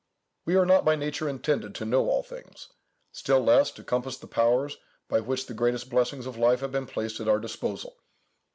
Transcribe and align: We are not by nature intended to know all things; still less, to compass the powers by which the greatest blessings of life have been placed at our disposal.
We 0.45 0.55
are 0.55 0.65
not 0.65 0.83
by 0.83 0.95
nature 0.95 1.29
intended 1.29 1.75
to 1.75 1.85
know 1.85 2.09
all 2.09 2.23
things; 2.23 2.69
still 3.11 3.39
less, 3.41 3.69
to 3.73 3.83
compass 3.83 4.17
the 4.17 4.25
powers 4.25 4.77
by 5.07 5.19
which 5.19 5.45
the 5.45 5.53
greatest 5.53 5.91
blessings 5.91 6.25
of 6.25 6.39
life 6.39 6.61
have 6.61 6.71
been 6.71 6.87
placed 6.87 7.19
at 7.19 7.27
our 7.27 7.39
disposal. 7.39 7.97